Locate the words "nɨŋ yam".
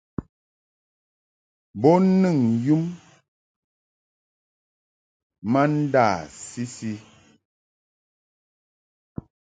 2.21-2.83